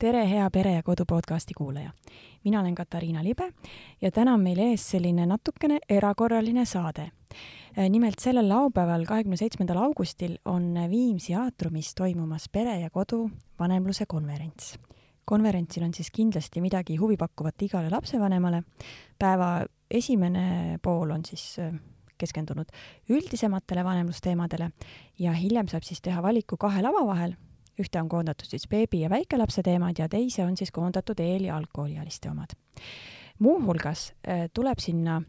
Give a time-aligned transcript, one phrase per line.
[0.00, 1.90] tere, hea Pere ja Kodu podcasti kuulaja!
[2.44, 3.52] mina olen Katariina Libe
[4.00, 7.10] ja täna on meil ees selline natukene erakorraline saade.
[7.88, 14.78] nimelt sellel laupäeval, kahekümne seitsmendal augustil on Viimsi aatriumis toimumas Pere ja Kodu vanemluse konverents.
[15.24, 18.62] konverentsil on siis kindlasti midagi huvipakkuvat igale lapsevanemale.
[19.18, 21.56] päeva esimene pool on siis
[22.18, 22.66] keskendunud
[23.08, 24.70] üldisematele vanemlusteemadele
[25.18, 27.36] ja hiljem saab siis teha valiku kahe lava vahel
[27.80, 31.56] ühte on koondatud siis beebi ja väikelapse teemad ja teise on siis koondatud eel- ja
[31.56, 32.56] algkooliealiste omad.
[33.38, 35.22] muuhulgas äh, tuleb sinna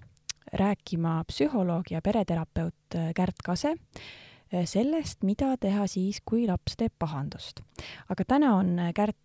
[0.53, 6.93] rääkima psühholoog ja pereterapeut äh, Kärt Kase äh, sellest, mida teha siis, kui laps teeb
[6.99, 7.61] pahandust.
[8.09, 9.17] aga täna on Kärt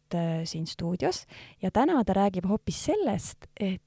[0.45, 1.27] siin stuudios
[1.63, 3.83] ja täna ta räägib hoopis sellest, et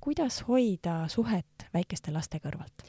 [0.00, 2.84] kuidas hoida suhet väikeste laste kõrvalt.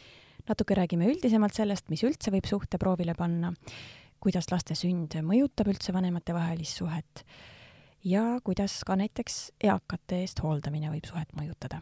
[0.48, 3.54] natuke räägime üldisemalt sellest, mis üldse võib suhte proovile panna
[4.24, 7.24] kuidas laste sünd mõjutab üldse vanematevahelist suhet
[8.04, 11.82] ja kuidas ka näiteks eakate eest hooldamine võib suhet mõjutada.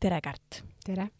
[0.00, 0.62] tere, Kärt!
[0.84, 1.10] tere!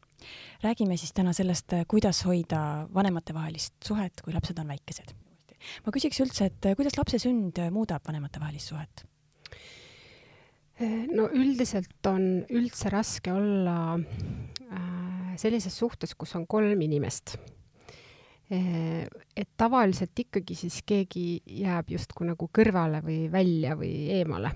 [0.63, 5.13] räägime siis täna sellest, kuidas hoida vanematevahelist suhet, kui lapsed on väikesed.
[5.85, 9.05] ma küsiks üldse, et kuidas lapse sünd muudab vanematevahelist suhet?
[11.17, 17.39] no üldiselt on üldse raske olla äh, sellises suhtes, kus on kolm inimest
[18.51, 24.53] et tavaliselt ikkagi siis keegi jääb justkui nagu kõrvale või välja või eemale.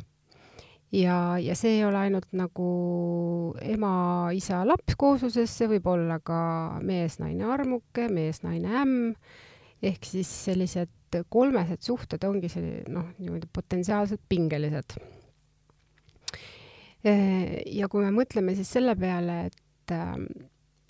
[0.94, 2.68] ja, ja see ei ole ainult nagu
[3.62, 9.14] ema-isa-laps koosluses, see võib olla ka mees-naine armuke, mees-naine ämm,
[9.82, 14.94] ehk siis sellised kolmesed suhted ongi see noh, niimoodi potentsiaalselt pingelised.
[17.02, 19.94] Eh, ja kui me mõtleme siis selle peale, et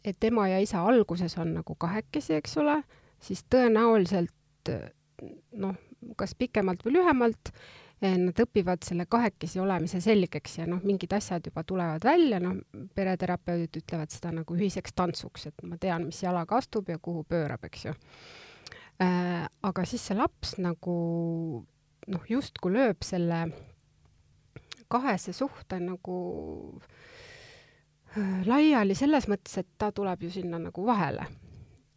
[0.04, 2.80] et ema ja isa alguses on nagu kahekesi, eks ole,
[3.20, 4.72] siis tõenäoliselt
[5.60, 5.76] noh,
[6.16, 7.52] kas pikemalt või lühemalt,
[8.00, 12.56] eh, nad õpivad selle kahekesi olemise selgeks ja noh, mingid asjad juba tulevad välja, noh,
[12.94, 17.64] pereterapeudid ütlevad seda nagu ühiseks tantsuks, et ma tean, mis jalaga astub ja kuhu pöörab,
[17.68, 17.96] eks ju
[19.00, 19.44] äh,.
[19.62, 20.96] aga siis see laps nagu
[22.08, 23.46] noh, justkui lööb selle
[24.90, 26.16] kahese suhte nagu
[26.80, 26.99] äh,
[28.46, 31.26] laiali selles mõttes, et ta tuleb ju sinna nagu vahele.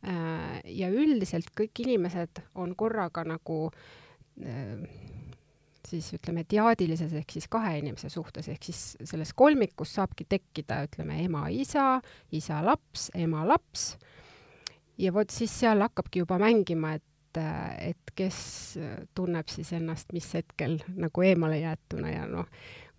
[0.04, 3.70] Äh, ja üldiselt kõik inimesed on korraga nagu
[4.44, 4.82] äh,
[5.88, 11.22] siis ütleme, diaadilises ehk siis kahe inimese suhtes, ehk siis selles kolmikus saabki tekkida, ütleme,
[11.24, 12.02] ema-isa,
[12.36, 13.94] isa-laps, ema-laps.
[15.00, 18.38] ja vot siis seal hakkabki juba mängima, et, äh, et kes
[19.16, 22.52] tunneb siis ennast mis hetkel nagu eemale jäetuna ja noh,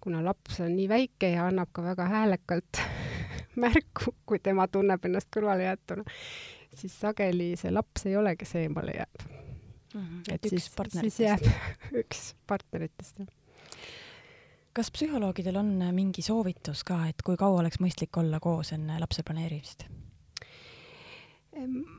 [0.05, 2.83] kuna laps on nii väike ja annab ka väga häälekalt
[3.65, 6.05] märku, kui tema tunneb ennast kõrvalejäetuna,
[6.75, 10.01] siis sageli see laps ei ole, kes eemale jääb mm.
[10.01, 10.35] -hmm.
[10.35, 10.71] et siis,
[11.01, 11.49] siis jääb
[12.03, 13.33] üks partneritest, jah
[14.75, 19.23] kas psühholoogidel on mingi soovitus ka, et kui kaua oleks mõistlik olla koos enne lapse
[19.23, 19.87] planeerimist?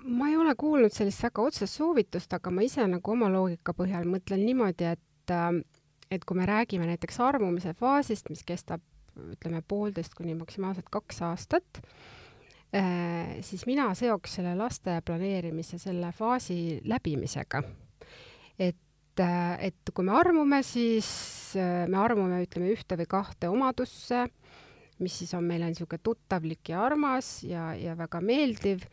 [0.03, 4.03] ma ei ole kuulnud sellist väga otsest soovitust, aga ma ise nagu oma loogika põhjal
[4.09, 5.61] mõtlen niimoodi, et äh,
[6.15, 8.83] et kui me räägime näiteks armumise faasist, mis kestab
[9.15, 11.81] ütleme poolteist kuni maksimaalselt kaks aastat,
[12.75, 17.63] äh, siis mina seoks selle laste planeerimise selle faasi läbimisega.
[18.59, 21.07] et, äh, et kui me armume, siis
[21.55, 24.27] äh, me armume, ütleme, ühte või kahte omadusse,
[24.99, 28.85] mis siis on meile niisugune tuttavlik ja armas ja, ja väga meeldiv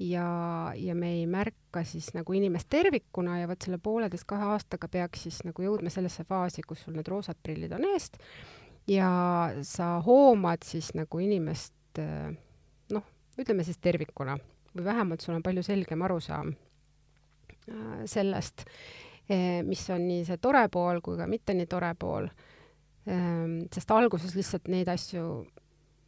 [0.00, 0.28] ja,
[0.76, 5.42] ja me ei märka siis nagu inimest tervikuna ja vot selle pooleteist-kahe aastaga peaks siis
[5.44, 8.16] nagu jõudma sellesse faasi, kus sul need roosad prillid on eest
[8.88, 9.10] ja
[9.66, 12.00] sa hoomad siis nagu inimest
[12.90, 13.04] noh,
[13.38, 14.38] ütleme siis tervikuna
[14.74, 18.64] või vähemalt sul on palju selgem arusaam äh, sellest,
[19.28, 22.28] eh, mis on nii see tore pool kui ka mitte nii tore pool.
[23.10, 25.24] Ähm, sest alguses lihtsalt neid asju,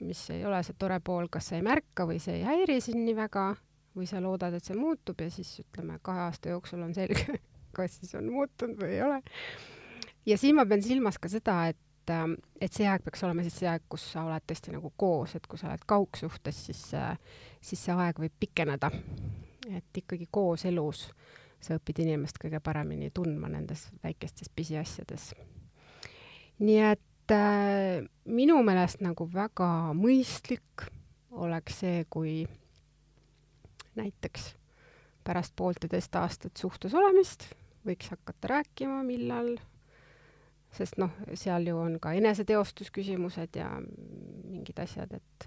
[0.04, 3.02] mis ei ole see tore pool, kas sa ei märka või see ei häiri sind
[3.06, 3.46] nii väga
[3.96, 7.38] või sa loodad, et see muutub ja siis ütleme, kahe aasta jooksul on selge,
[7.76, 9.20] kas siis on muutunud või ei ole.
[10.26, 13.60] ja siin ma pean silmas ka seda, et, ähm, et see aeg peaks olema siis
[13.60, 17.14] see aeg, kus sa oled tõesti nagu koos, et kui sa oled kaugsuhtes, siis, äh,
[17.60, 18.90] siis see aeg võib pikeneda.
[19.70, 21.06] et ikkagi kooselus
[21.62, 25.32] sa õpid inimest kõige paremini tundma nendes väikestes pisiasjades.
[26.58, 30.88] nii et äh, minu meelest nagu väga mõistlik
[31.32, 32.42] oleks see, kui
[33.98, 34.52] näiteks
[35.24, 37.50] pärast poolteist aastat suhtes olemist
[37.86, 39.56] võiks hakata rääkima, millal,
[40.74, 45.46] sest noh, seal ju on ka eneseteostusküsimused ja mingid asjad, et,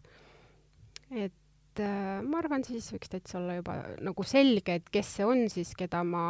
[1.12, 5.46] et äh, ma arvan, siis võiks täitsa olla juba nagu selge, et kes see on
[5.52, 6.26] siis, keda ma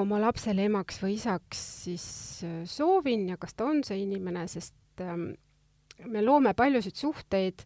[0.00, 2.08] oma lapsele emaks või isaks siis
[2.46, 5.32] äh, soovin ja kas ta on see inimene, sest ähm,
[6.06, 7.64] me loome paljusid suhteid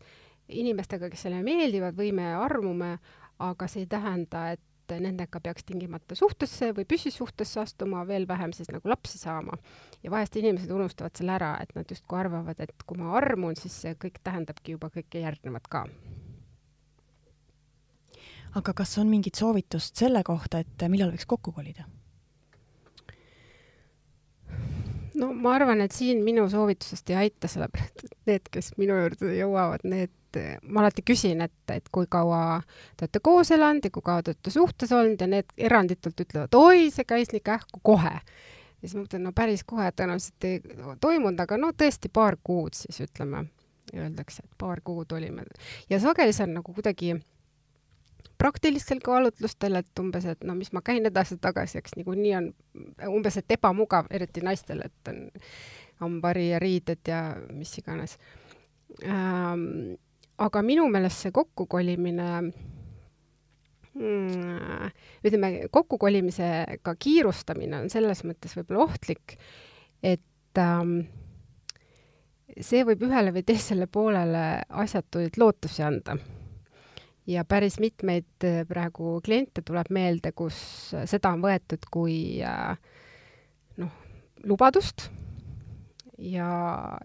[0.54, 2.96] inimestega, kes meile meeldivad või me armume,
[3.38, 4.60] aga see ei tähenda, et
[5.00, 9.56] nendega peaks tingimata suhtesse või püsisuhtesse astuma, veel vähem siis nagu lapsi saama.
[10.02, 13.80] ja vahest inimesed unustavad selle ära, et nad justkui arvavad, et kui ma armun, siis
[13.86, 15.86] see kõik tähendabki juba kõike järgnevat ka.
[18.54, 21.88] aga kas on mingit soovitust selle kohta, et millal võiks kokku kolida?
[25.14, 29.32] no ma arvan, et siin minu soovitusest ei aita, sellepärast et need, kes minu juurde
[29.38, 30.12] jõuavad, need,
[30.68, 32.60] ma alati küsin, et, et kui kaua
[32.96, 36.56] te olete koos elanud ja kui kaua te olete suhtes olnud ja need eranditult ütlevad,
[36.58, 38.14] oi, see käis nii kähku kohe.
[38.14, 40.62] ja siis ma mõtlen, no päris kohe tõenäoliselt ei
[41.00, 43.46] toimunud, aga no tõesti paar kuud siis ütleme,
[43.94, 45.46] öeldakse, et paar kuud olime.
[45.90, 47.14] ja sageli see on nagu kuidagi
[48.38, 52.50] praktilistel kaalutlustel, et umbes, et no mis ma käin edasi-tagasi, eks niikuinii on
[53.08, 55.28] umbes, et ebamugav, eriti naistel, et on
[56.02, 57.20] hambari ja riided ja
[57.52, 58.18] mis iganes
[59.04, 59.94] ähm,.
[60.42, 62.28] Aga minu meelest see kokkukolimine
[63.94, 64.92] mm,
[65.24, 69.36] ütleme, kokkukolimisega kiirustamine on selles mõttes võib-olla ohtlik,
[70.02, 70.96] et ähm,
[72.60, 74.46] see võib ühele või teisele poolele
[74.84, 76.18] asjatuid lootusi anda.
[77.30, 80.56] Ja päris mitmeid äh, praegu kliente tuleb meelde, kus
[81.08, 82.74] seda on võetud kui äh,
[83.80, 84.00] noh,
[84.44, 85.08] lubadust
[86.18, 86.48] ja,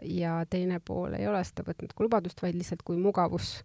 [0.03, 3.59] ja teine pool ei ole seda võtnud kui lubadust, vaid lihtsalt kui mugavus,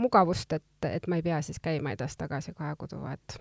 [0.00, 3.38] mugavust, et, et ma ei pea siis käima edasi-tagasi kahe kodu vahet.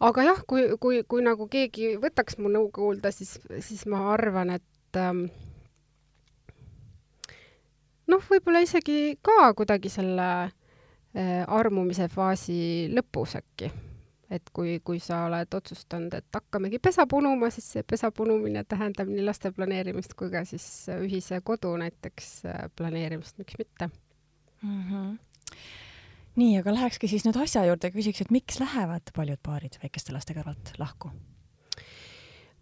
[0.00, 4.56] aga jah, kui, kui, kui nagu keegi võtaks mu nõu kuulda, siis, siis ma arvan,
[4.58, 5.26] et ähm,
[8.06, 10.28] noh, võib-olla isegi ka kuidagi selle
[11.14, 13.68] Äh, armumise faasi lõpus äkki.
[14.34, 19.10] Et kui, kui sa oled otsustanud, et hakkamegi pesa punuma, siis see pesa punumine tähendab
[19.10, 20.66] nii laste planeerimist kui ka siis
[20.98, 23.90] ühise kodu näiteks äh, planeerimist, miks mitte
[24.62, 24.82] mm.
[24.88, 25.12] -hmm.
[26.36, 30.34] nii, aga lähekski siis nüüd asja juurde, küsiks, et miks lähevad paljud paarid väikeste laste
[30.36, 31.12] kõrvalt lahku?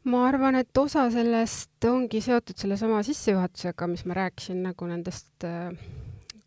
[0.05, 5.71] ma arvan, et osa sellest ongi seotud sellesama sissejuhatusega, mis ma rääkisin nagu nendest äh,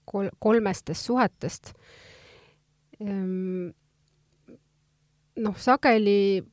[0.06, 1.74] kol-, kolmestest suhetest.
[3.00, 3.72] Ehm,
[5.42, 6.44] noh, sageli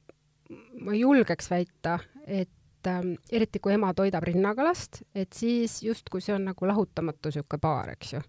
[0.83, 6.35] ma julgeks väita, et ähm, eriti kui ema toidab rinnaga last, et siis justkui see
[6.35, 8.23] on nagu lahutamatu niisugune paar, eks ju.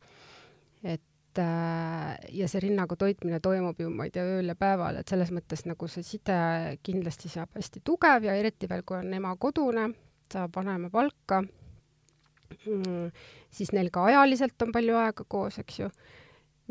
[0.83, 5.09] et äh, ja see rinnaga toitmine toimub ju, ma ei tea, ööl ja päeval, et
[5.09, 6.37] selles mõttes nagu see side
[6.83, 9.89] kindlasti saab hästi tugev ja eriti veel, kui on ema kodune,
[10.31, 13.09] saab vanemapalka mm,,
[13.53, 15.89] siis neil ka ajaliselt on palju aega koos, eks ju.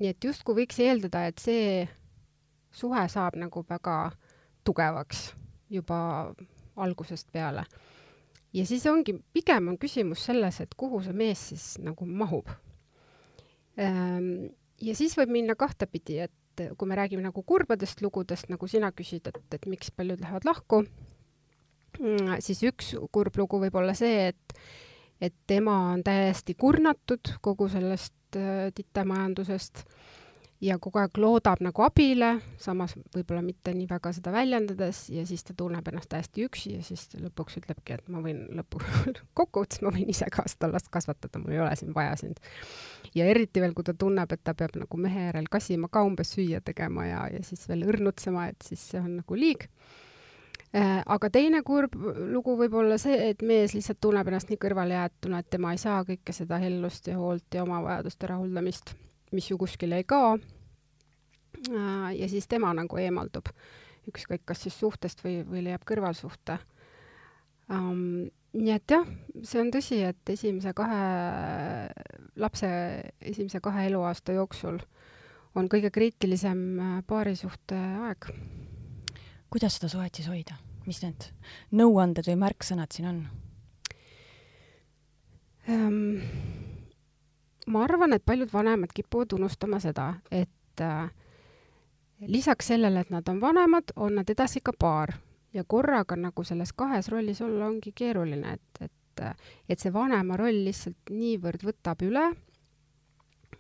[0.00, 1.82] nii et justkui võiks eeldada, et see
[2.73, 3.97] suhe saab nagu väga
[4.65, 5.33] tugevaks
[5.71, 6.33] juba
[6.77, 7.65] algusest peale.
[8.53, 12.49] ja siis ongi, pigem on küsimus selles, et kuhu see mees siis nagu mahub.
[13.81, 18.93] Ehm, ja siis võib minna kahtepidi, et kui me räägime nagu kurbadest lugudest, nagu sina
[18.93, 20.83] küsid, et, et miks paljud lähevad lahku,
[21.99, 24.59] mm, siis üks kurb lugu võib olla see, et
[25.23, 29.85] et tema on täiesti kurnatud kogu sellest äh, titemajandusest
[30.62, 35.42] ja kogu aeg loodab nagu abile, samas võib-olla mitte nii väga seda väljendades ja siis
[35.45, 38.83] ta tunneb ennast täiesti üksi ja siis lõpuks ütlebki, et ma võin lõpu
[39.38, 42.38] kokkuvõttes ma võin ise ka seda last kasvatada, mul ei ole siin vaja sind.
[43.14, 46.35] ja eriti veel, kui ta tunneb, et ta peab nagu mehe järel kassima ka umbes
[46.37, 49.69] süüa tegema ja, ja siis veel õrnutsema, et siis see on nagu liig
[50.73, 51.92] Äh, aga teine kurb
[52.33, 55.99] lugu võib olla see, et mees lihtsalt tunneb ennast nii kõrvalejäetuna, et tema ei saa
[56.09, 58.95] kõike seda hellust ja hoolt ja oma vajaduste rahuldamist,
[59.33, 60.37] mis ju kuskile ei kao.
[61.69, 63.51] Äh, ja siis tema nagu eemaldub,
[64.09, 66.59] ükskõik kas siis suhtest või, või leiab kõrvalsuhte
[67.71, 68.31] um,.
[68.53, 69.07] nii et jah,
[69.49, 71.05] see on tõsi, et esimese kahe
[72.37, 72.69] lapse
[73.21, 74.77] esimese kahe eluaasta jooksul
[75.57, 78.29] on kõige kriitilisem äh, paarisuhte aeg
[79.53, 80.57] kuidas seda suhet siis hoida,
[80.89, 81.29] mis need
[81.77, 83.23] nõuanded või märksõnad siin on
[85.69, 86.62] ähm,?
[87.66, 91.11] Ma arvan, et paljud vanemad kipuvad unustama seda, et äh,
[92.26, 95.14] lisaks sellele, et nad on vanemad, on nad edasi ka paar.
[95.52, 99.25] Ja korraga nagu selles kahes rollis olla ongi keeruline, et, et,
[99.69, 102.31] et see vanema roll lihtsalt niivõrd võtab üle.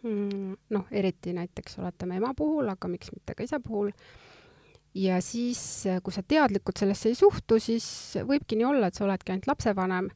[0.02, 0.56] Mm,.
[0.74, 3.92] noh, eriti näiteks oletame ema puhul, aga miks mitte ka isa puhul.
[4.98, 7.86] Ja siis, äh, kui sa teadlikult sellesse ei suhtu, siis
[8.28, 10.08] võibki nii olla, et sa oledki ainult lapsevanem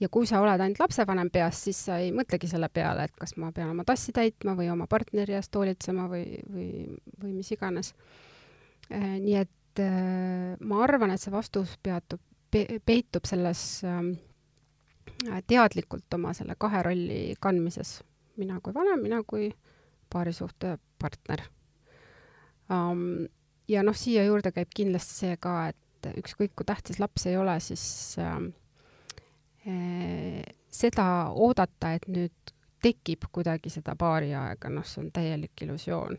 [0.00, 3.36] ja kui sa oled ainult lapsevanem peas, siis sa ei mõtlegi selle peale, et kas
[3.40, 6.70] ma pean oma tassi täitma või oma partneri eest hoolitsema või, või,
[7.22, 7.92] või mis iganes.
[8.90, 14.00] Äh, nii et äh, ma arvan, et see vastus peatub pe, peitub selles äh,
[15.46, 18.00] teadlikult oma selle kahe rolli kandmises.
[18.40, 19.50] mina kui vanem, mina kui
[20.10, 21.42] paarisuhte partner
[22.70, 23.26] um,.
[23.68, 27.58] ja noh, siia juurde käib kindlasti see ka, et ükskõik kui tähtis laps ei ole,
[27.60, 28.38] siis äh,
[30.70, 31.04] seda
[31.36, 32.52] oodata, et nüüd
[32.82, 36.16] tekib kuidagi seda paariaega, noh, see on täielik illusioon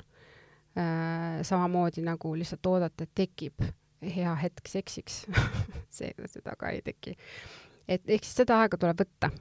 [0.78, 1.42] äh,.
[1.42, 3.66] samamoodi nagu lihtsalt oodata, et tekib
[4.02, 5.26] hea hetk seksiks
[5.98, 7.16] see, seda ka ei teki.
[7.88, 9.32] et ehk siis seda aega tuleb võtta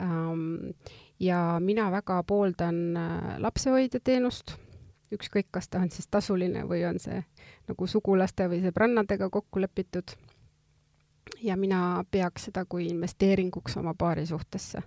[0.00, 0.72] ähm,.
[1.20, 4.56] ja mina väga pooldan äh, lapsehoidja teenust,
[5.14, 7.20] ükskõik, kas ta on siis tasuline või on see
[7.68, 10.16] nagu sugulaste või sõbrannadega kokku lepitud.
[11.42, 14.82] Ja mina peaks seda kui investeeringuks oma paarisuhtesse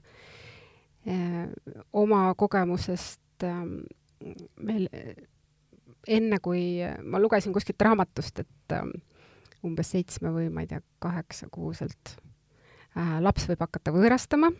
[1.07, 1.49] äh,.
[1.93, 3.63] oma kogemusest äh,
[4.59, 4.89] meil
[6.07, 8.87] enne kui ma lugesin kuskilt raamatust, et äh,
[9.65, 12.17] umbes seitsme või ma ei tea, kaheksa-kuuselt
[12.97, 14.51] äh, laps võib hakata võõrastama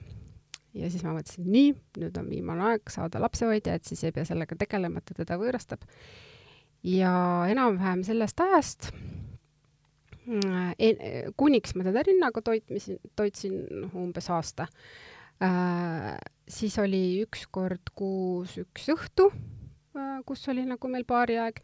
[0.77, 4.25] ja siis ma mõtlesin, nii, nüüd on viimane aeg saada lapsehoidja, et siis ei pea
[4.27, 5.85] sellega tegelema, et ta teda võõrastab.
[6.83, 7.11] ja
[7.49, 8.91] enam-vähem sellest ajast
[11.39, 13.61] kuniks ma teda rinnaga toitmisin, toitsin
[13.95, 14.67] umbes aasta.
[15.43, 16.15] Äh,,
[16.49, 21.61] siis oli üks kord kuus üks õhtu äh,, kus oli nagu meil paariaeg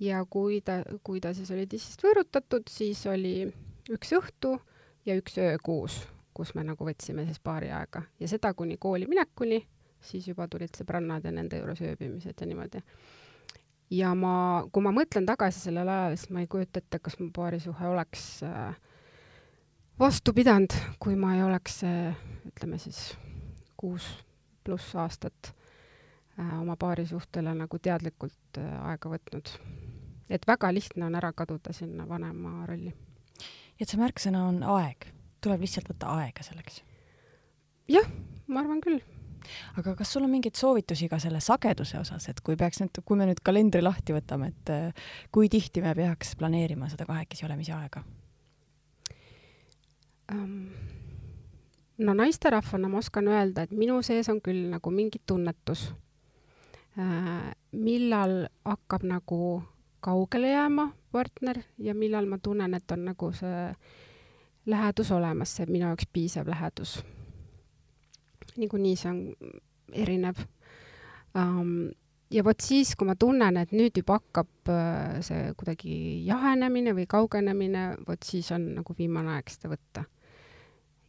[0.00, 3.34] ja kui ta, kui ta siis oli tissist võõrutatud, siis oli
[3.90, 4.54] üks õhtu
[5.06, 6.00] ja üks öö kuus,
[6.36, 9.60] kus me nagu võtsime siis paari aega ja seda kuni kooli minekuni,
[10.00, 12.82] siis juba tulid sõbrannad ja nende juures ööbimised ja niimoodi.
[13.90, 14.34] Ja ma,
[14.72, 18.26] kui ma mõtlen tagasi sellele ajale, siis ma ei kujuta ette, kas mu paarisuhe oleks
[18.46, 18.74] äh,
[19.98, 22.16] vastu pidanud, kui ma ei oleks äh,,
[22.52, 23.14] ütleme siis
[23.80, 24.06] kuus
[24.64, 29.54] pluss aastat äh, oma paarisuhtele nagu teadlikult aega võtnud
[30.30, 32.92] et väga lihtne on ära kaduda sinna vanema rolli.
[33.80, 35.08] et see märksõna on aeg,
[35.42, 36.82] tuleb lihtsalt võtta aega selleks?
[37.90, 38.06] jah,
[38.46, 39.00] ma arvan küll.
[39.80, 43.18] Aga kas sul on mingeid soovitusi ka selle sageduse osas, et kui peaks nüüd, kui
[43.18, 47.76] me nüüd kalendri lahti võtame, et äh, kui tihti me peaks planeerima seda kahekesi olemise
[47.76, 48.04] aega
[50.32, 50.70] um,?
[52.00, 55.90] no naisterahvana ma oskan öelda, et minu sees on küll nagu mingi tunnetus
[56.98, 59.40] äh,, millal hakkab nagu
[60.00, 63.72] kaugele jääma partner ja millal ma tunnen, et on nagu see
[64.66, 67.00] lähedus olemas, see minu jaoks piisav lähedus.
[68.58, 69.20] Niikuinii see on
[69.92, 70.44] erinev
[71.34, 71.90] um,.
[72.30, 75.94] ja vot siis, kui ma tunnen, et nüüd juba hakkab uh, see kuidagi
[76.26, 80.04] jahenemine või kaugenemine, vot siis on nagu viimane aeg seda võtta.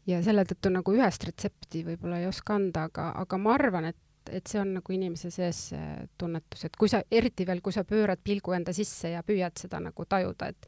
[0.09, 3.99] ja selle tõttu nagu ühest retsepti võib-olla ei oska anda, aga, aga ma arvan, et
[4.29, 7.83] et see on nagu inimese sees see tunnetus, et kui sa, eriti veel, kui sa
[7.87, 10.67] pöörad pilgu enda sisse ja püüad seda nagu tajuda, et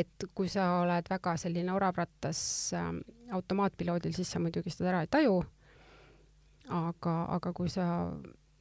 [0.00, 2.40] et kui sa oled väga selline oravrattas
[2.78, 2.90] äh,
[3.34, 5.40] automaatpiloodil, siis sa muidugi seda ära ei taju,
[6.70, 7.86] aga, aga kui sa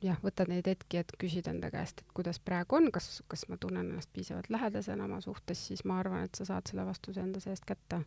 [0.04, 3.60] jah, võtad neid hetki, et küsid enda käest, et kuidas praegu on, kas, kas ma
[3.60, 7.42] tunnen ennast piisavalt lähedasena oma suhtes, siis ma arvan, et sa saad selle vastuse enda
[7.44, 8.04] seest kätte.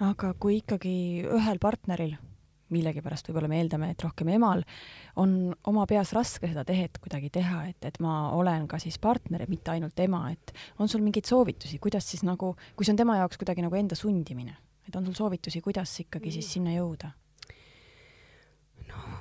[0.00, 2.16] aga kui ikkagi ühel partneril
[2.70, 4.62] millegipärast võib-olla me eeldame, et rohkem emal
[5.20, 9.42] on oma peas raske seda tehet kuidagi teha, et, et ma olen ka siis partner
[9.44, 13.00] ja mitte ainult ema, et on sul mingeid soovitusi, kuidas siis nagu, kui see on
[13.02, 14.54] tema jaoks kuidagi nagu enda sundimine,
[14.86, 17.10] et on sul soovitusi, kuidas ikkagi siis sinna jõuda?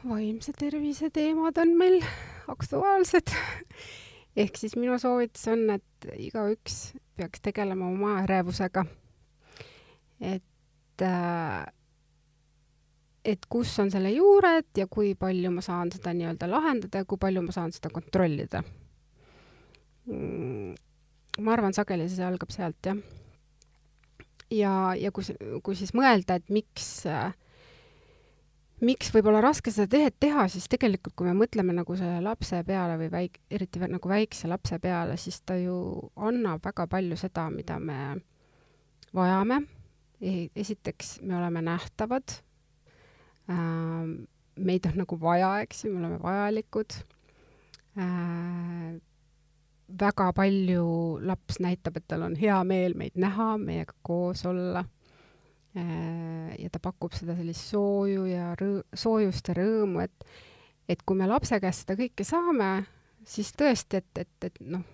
[0.03, 1.99] Vaimse tervise teemad on meil
[2.47, 3.33] aktuaalsed
[4.39, 8.85] ehk siis minu soovitus on, et igaüks peaks tegelema oma ärevusega.
[10.21, 11.65] et äh,
[13.25, 17.19] et kus on selle juured ja kui palju ma saan seda nii-öelda lahendada ja kui
[17.19, 18.63] palju ma saan seda kontrollida
[20.07, 20.75] mm,.
[21.43, 22.97] ma arvan, sageli see algab sealt, jah.
[24.51, 25.27] ja, ja kui,
[25.63, 27.33] kui siis mõelda, et miks äh,
[28.85, 32.61] miks võib olla raske seda tehet teha, siis tegelikult, kui me mõtleme nagu selle lapse
[32.67, 35.75] peale või väik-, eriti nagu väikse lapse peale, siis ta ju
[36.15, 37.99] annab väga palju seda, mida me
[39.15, 39.61] vajame.
[40.19, 42.39] E-, esiteks, me oleme nähtavad
[43.49, 44.09] äh,.
[44.59, 46.97] meid on nagu vaja, eks ju, me oleme vajalikud
[47.95, 48.97] äh,.
[49.99, 50.85] väga palju
[51.23, 54.83] laps näitab, et tal on hea meel meid näha, meiega koos olla.
[55.75, 60.31] Ja ta pakub seda sellist sooju ja rõõ-, soojust ja rõõmu, et,
[60.89, 62.69] et kui me lapse käest seda kõike saame,
[63.27, 64.85] siis tõesti, et, et, et noh,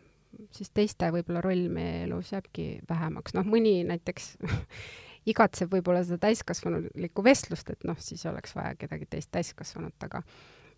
[0.52, 4.36] siis teiste võib-olla roll meie elus jääbki vähemaks, noh, mõni näiteks
[5.32, 10.26] igatseb võib-olla seda täiskasvanulikku vestlust, et noh, siis oleks vaja kedagi teist täiskasvanut, aga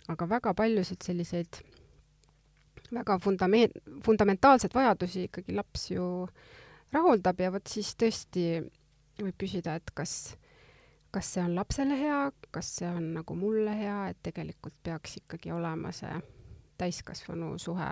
[0.08, 1.58] aga väga paljusid selliseid
[2.96, 3.72] väga fundame-,
[4.06, 6.06] fundamentaalseid vajadusi ikkagi laps ju
[6.96, 8.62] rahuldab ja vot siis tõesti
[9.22, 10.36] võib küsida, et kas,
[11.12, 12.20] kas see on lapsele hea,
[12.54, 16.14] kas see on nagu mulle hea, et tegelikult peaks ikkagi olema see
[16.78, 17.90] täiskasvanu suhe,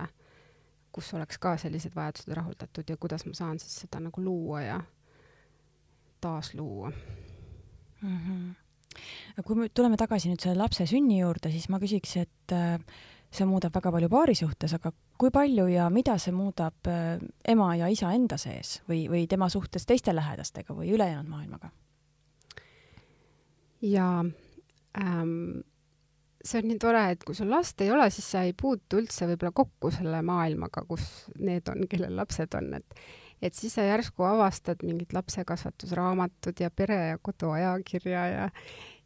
[0.96, 4.78] kus oleks ka sellised vajadused rahuldatud ja kuidas ma saan siis seda nagu luua ja
[6.22, 6.92] taasluua
[8.02, 8.20] mm.
[8.20, 9.44] -hmm.
[9.44, 12.80] kui me tuleme tagasi nüüd selle lapse sünni juurde, siis ma küsiks, et äh,
[13.36, 17.74] see muudab väga palju paari suhtes, aga kui palju ja mida see muudab äh, ema
[17.80, 21.72] ja isa enda sees või, või tema suhtes teiste lähedastega või ülejäänud maailmaga?
[23.86, 24.08] ja
[24.98, 25.62] ähm,
[26.46, 29.28] see on nii tore, et kui sul last ei ole, siis sa ei puutu üldse
[29.30, 31.06] võib-olla kokku selle maailmaga, kus
[31.40, 33.06] need on, kellel lapsed on, et
[33.44, 38.46] et siis sa järsku avastad mingid lapsekasvatusraamatud ja pere ja koduajakirja ja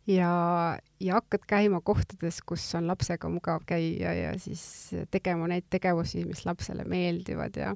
[0.10, 0.32] ja,
[1.00, 4.64] ja hakkad käima kohtades, kus on lapsega mugav käia ja siis
[5.12, 7.74] tegema neid tegevusi, mis lapsele meeldivad ja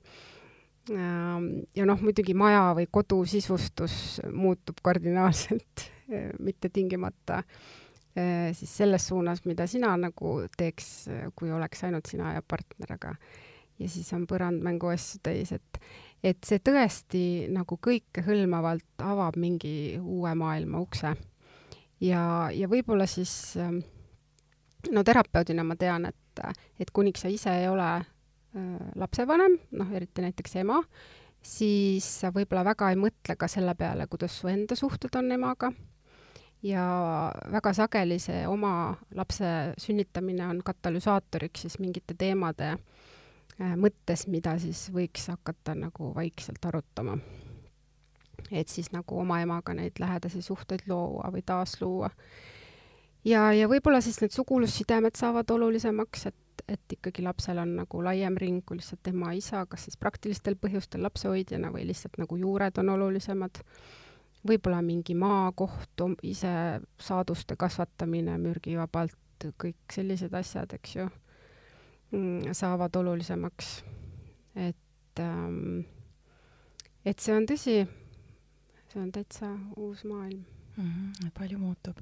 [0.92, 5.88] ähm, ja noh, muidugi maja või kodu sisustus muutub kardinaalselt,
[6.40, 10.94] mitte tingimata äh, siis selles suunas, mida sina nagu teeks,
[11.36, 13.16] kui oleks ainult sina ja partner, aga
[13.80, 15.86] ja siis on põrand mängu asju täis, et
[16.24, 17.22] et see tõesti
[17.52, 21.12] nagu kõikehõlmavalt avab mingi uue maailma ukse
[22.02, 23.82] ja, ja võib-olla siis ähm,
[24.92, 26.44] no terapeudina ma tean, et,
[26.80, 28.06] et kuniks sa ise ei ole äh,
[29.00, 30.82] lapsevanem, noh, eriti näiteks ema,
[31.44, 35.72] siis sa võib-olla väga ei mõtle ka selle peale, kuidas su enda suhted on emaga.
[36.64, 36.84] ja
[37.52, 44.90] väga sageli see oma lapse sünnitamine on katalüsaatoriks siis mingite teemade äh, mõttes, mida siis
[44.94, 47.18] võiks hakata nagu vaikselt arutama
[48.52, 52.10] et siis nagu oma emaga neid lähedasi suhteid luua või taasluua.
[53.26, 58.38] ja, ja võib-olla siis need sugulussidemed saavad olulisemaks, et, et ikkagi lapsel on nagu laiem
[58.38, 63.64] ring kui lihtsalt ema-isa, kas siis praktilistel põhjustel lapsehoidjana või lihtsalt nagu juured on olulisemad.
[64.48, 71.10] võib-olla mingi maakoht, ise saaduste kasvatamine mürgivabalt, kõik sellised asjad, eks ju,
[72.12, 73.84] mm, saavad olulisemaks.
[74.56, 75.86] et ähm,
[77.06, 77.82] et see on tõsi,
[78.94, 80.44] see on täitsa uus maailm
[80.78, 80.86] mm.
[80.86, 81.98] -hmm, palju muutub.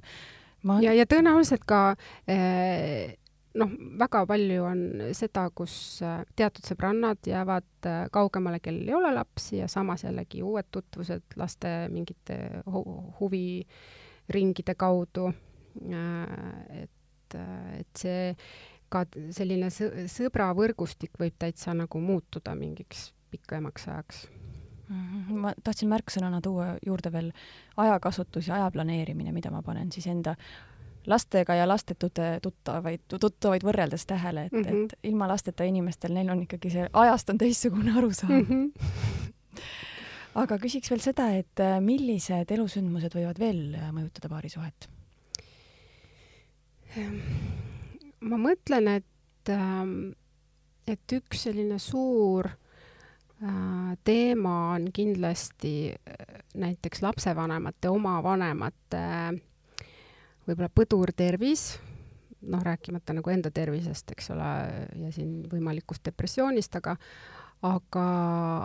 [0.62, 0.80] Ma...
[0.82, 1.96] ja, ja tõenäoliselt ka
[2.28, 3.14] eh,
[3.58, 4.82] noh, väga palju on
[5.16, 10.42] seda, kus eh, teatud sõbrannad jäävad eh, kaugemale, kellel ei ole lapsi ja samas jällegi
[10.42, 12.84] uued tutvused laste mingite hu
[13.20, 15.32] huviringide kaudu.
[16.82, 17.34] et,
[17.80, 18.34] et see
[18.92, 24.26] ka selline sõbravõrgustik võib täitsa nagu muutuda mingiks pikemaks ajaks.
[24.88, 27.32] Ma tahtsin märksõnana tuua juurde veel
[27.76, 30.34] ajakasutus ja aja planeerimine, mida ma panen siis enda
[31.06, 34.84] lastega ja lastetute tuttavaid, tuttavaid võrreldes tähele, et mm, -hmm.
[34.84, 38.46] et ilma lasteta inimestel, neil on ikkagi see ajast on teistsugune arusaam mm.
[38.48, 39.60] -hmm.
[40.42, 44.88] aga küsiks veel seda, et äh, millised elusündmused võivad veel äh, mõjutada paari suhet?
[48.20, 50.12] ma mõtlen, et, ähm,
[50.86, 52.50] et üks selline suur
[54.04, 59.02] teema on kindlasti äh, näiteks lapsevanemate, oma vanemate
[60.46, 61.64] võib-olla põdurtervis,
[62.50, 64.50] noh, rääkimata nagu enda tervisest, eks ole,
[65.04, 66.96] ja siin võimalikust depressioonist, aga
[67.62, 68.06] aga,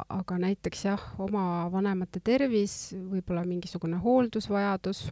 [0.09, 5.07] aga näiteks jah, oma vanemate tervis, võib-olla mingisugune hooldusvajadus.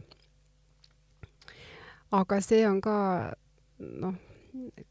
[2.10, 2.96] aga see on ka
[3.78, 4.14] noh,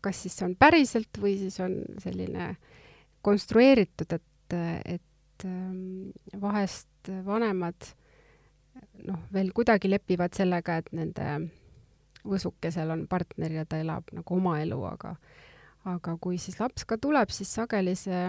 [0.03, 2.55] kas siis on päriselt või siis on selline
[3.25, 7.89] konstrueeritud, et et, et ähm, vahest vanemad
[9.07, 11.29] noh, veel kuidagi lepivad sellega, et nende
[12.25, 15.15] võsukesel on partner ja ta elab nagu oma elu, aga
[15.85, 18.25] aga kui siis laps ka tuleb, siis sageli see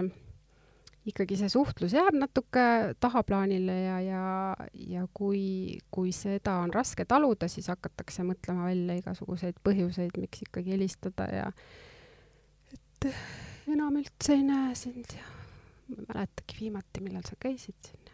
[1.07, 2.65] ikkagi see suhtlus jääb natuke
[3.01, 4.25] tahaplaanile ja, ja,
[4.75, 10.75] ja kui, kui seda on raske taluda, siis hakatakse mõtlema välja igasuguseid põhjuseid, miks ikkagi
[10.75, 11.47] helistada ja
[12.75, 13.09] et
[13.71, 15.36] enam üldse ei näe sind ja
[15.89, 18.13] ma ei mäletagi viimati, millal sa käisid siin.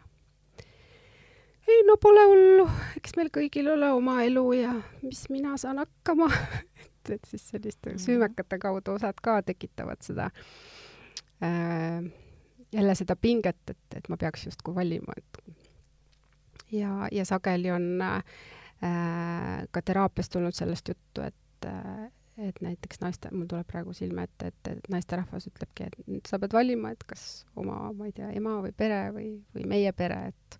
[1.67, 6.31] ei no pole hullu, eks meil kõigil ole oma elu ja mis mina saan hakkama.
[7.03, 10.29] Et, et siis selliste süümekate kaudu osad ka tekitavad seda
[11.43, 12.05] äh,
[12.73, 15.57] jälle seda pinget, et, et ma peaks justkui valima, et
[16.71, 18.23] ja, ja sageli on äh,
[19.71, 24.49] ka teraapias tulnud sellest juttu, et äh, et näiteks naiste, mul tuleb praegu silme ette,
[24.49, 28.57] et, et naisterahvas ütlebki, et sa pead valima, et kas oma, ma ei tea, ema
[28.63, 30.59] või pere või, või meie pere, et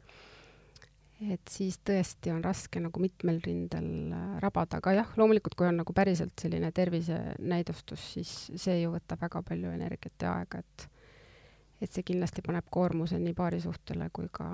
[1.23, 5.77] et siis tõesti on raske nagu mitmel rindel äh, rabada, aga jah, loomulikult, kui on
[5.79, 10.89] nagu päriselt selline tervisenäidustus, siis see ju võtab väga palju energiat ja aega, et
[11.83, 14.53] et see kindlasti paneb koormuse nii paarisuhtele kui ka,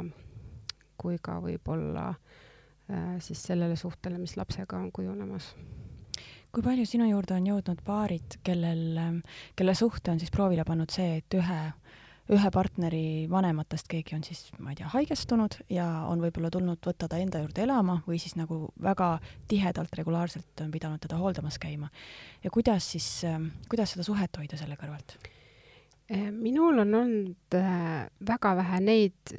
[0.98, 5.52] kui ka võib-olla äh, siis sellele suhtele, mis lapsega on kujunemas
[6.54, 9.00] kui palju sinu juurde on jõudnud paarid, kellel,
[9.56, 11.60] kelle suhte on siis proovile pannud see, et ühe
[12.30, 17.08] ühe partneri vanematest keegi on siis, ma ei tea, haigestunud ja on võib-olla tulnud võtta
[17.10, 19.16] ta enda juurde elama või siis nagu väga
[19.50, 21.90] tihedalt, regulaarselt on pidanud teda hooldamas käima.
[22.44, 23.08] ja kuidas siis,
[23.70, 25.18] kuidas seda suhet hoida selle kõrvalt?
[26.10, 29.34] Eh, minul on olnud äh, väga vähe neid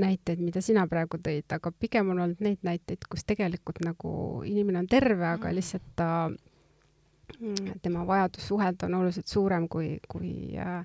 [0.00, 4.10] näiteid, mida sina praegu tõid, aga pigem on olnud neid näiteid, kus tegelikult nagu
[4.46, 5.56] inimene on terve, aga mm.
[5.58, 6.08] lihtsalt ta,
[7.38, 10.84] mm, tema vajadus suhelda on oluliselt suurem kui, kui äh,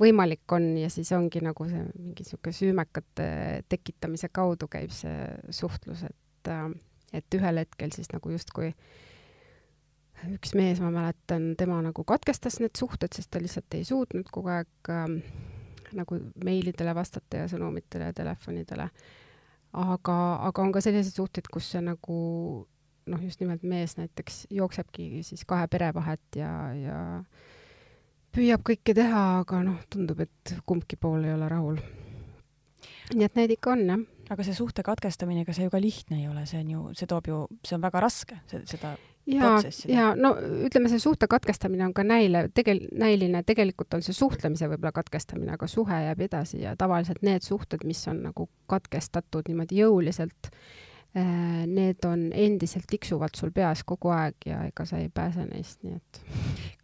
[0.00, 3.28] võimalik on ja siis ongi nagu see mingi niisugune süümekate
[3.72, 6.70] tekitamise kaudu käib see suhtlus, et, äh,
[7.16, 8.72] et ühel hetkel siis nagu justkui
[10.32, 14.54] üks mees, ma mäletan, tema nagu katkestas need suhted, sest ta lihtsalt ei suutnud kogu
[14.54, 15.20] aeg äh,
[15.94, 18.88] nagu meilidele vastata ja sõnumitele ja telefonidele.
[19.72, 20.16] aga,
[20.48, 22.16] aga on ka selliseid suhteid, kus see nagu
[23.06, 26.98] noh, just nimelt mees näiteks jooksebki siis kahe pere vahet ja, ja
[28.34, 31.80] püüab kõike teha, aga noh, tundub, et kumbki pool ei ole rahul.
[33.14, 34.06] nii et neid ikka on, jah.
[34.30, 37.10] aga see suhte katkestamine, ega see ju ka lihtne ei ole, see on ju, see
[37.10, 38.96] toob ju, see on väga raske, seda
[39.26, 39.52] ja,
[39.90, 40.34] ja no
[40.68, 45.54] ütleme, see suhte katkestamine on ka näile, tegel-, näiline, tegelikult on see suhtlemise võib-olla katkestamine,
[45.56, 50.52] aga suhe jääb edasi ja tavaliselt need suhted, mis on nagu katkestatud niimoodi jõuliselt,
[51.16, 55.78] Äh, need on endiselt tiksuvad sul peas kogu aeg ja ega sa ei pääse neist,
[55.86, 56.18] nii et.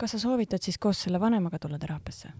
[0.00, 2.30] kas sa soovitad siis koos selle vanemaga tulla teraapiasse?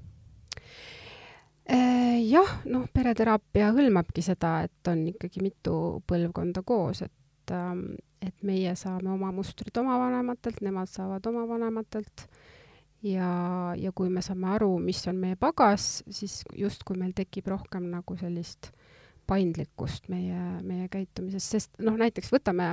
[1.69, 5.75] Äh, jah, noh, pereteraapia hõlmabki seda, et on ikkagi mitu
[6.09, 7.85] põlvkonda koos, et, ähm,
[8.23, 12.27] et meie saame oma mustrid oma vanematelt, nemad saavad oma vanematelt.
[13.03, 17.89] Ja, ja kui me saame aru, mis on meie pagas, siis justkui meil tekib rohkem
[17.91, 18.71] nagu sellist
[19.27, 22.69] paindlikkust meie, meie käitumises, sest noh, näiteks võtame,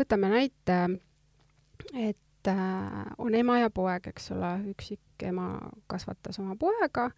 [0.00, 0.78] võtame näite,
[1.92, 5.50] et äh, on ema ja poeg, eks ole, üksik ema
[5.90, 7.10] kasvatas oma poega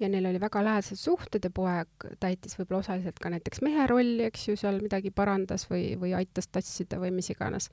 [0.00, 4.24] ja neil oli väga lähedased suhted ja poeg täitis võib-olla osaliselt ka näiteks mehe rolli,
[4.28, 7.70] eks ju, seal midagi parandas või, või aitas tassida või mis iganes.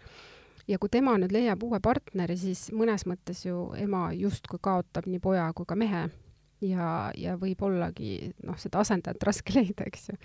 [0.67, 5.19] ja kui tema nüüd leiab uue partneri, siis mõnes mõttes ju ema justkui kaotab nii
[5.21, 6.07] poja kui ka mehe
[6.65, 10.17] ja, ja võib ollagi noh, seda asendajat raske leida, eks ju.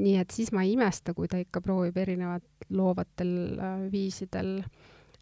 [0.00, 4.58] nii et siis ma ei imesta, kui ta ikka proovib erinevat loovatel äh, viisidel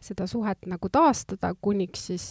[0.03, 2.27] seda suhet nagu taastada, kuniks siis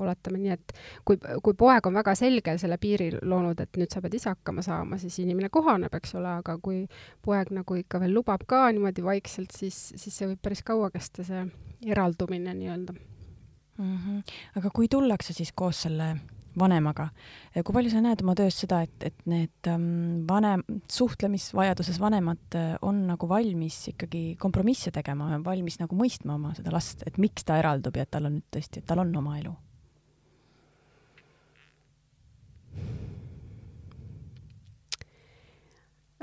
[0.00, 4.02] oletame nii, et kui, kui poeg on väga selge selle piiri loonud, et nüüd sa
[4.04, 6.82] pead ise hakkama saama, siis inimene kohaneb, eks ole, aga kui
[7.24, 11.26] poeg nagu ikka veel lubab ka niimoodi vaikselt, siis, siis see võib päris kaua kesta,
[11.26, 11.46] see
[11.86, 13.96] eraldumine nii-öelda mm.
[13.96, 14.22] -hmm.
[14.56, 16.16] aga kui tullakse siis koos selle
[16.58, 17.08] vanemaga.
[17.54, 22.74] kui palju sa näed oma töös seda, et, et need ähm, vanem, suhtlemisvajaduses vanemad äh,
[22.82, 27.58] on nagu valmis ikkagi kompromisse tegema, valmis nagu mõistma oma seda last, et miks ta
[27.62, 29.54] eraldub ja et tal on nüüd tõesti, et tal on oma elu?